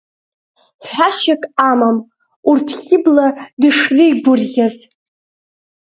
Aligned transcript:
Ҳәашьак 0.89 1.41
амам 1.69 1.97
урҭ 2.49 2.67
Хьыбла 2.83 3.27
дышреигәырӷьаз. 3.61 4.75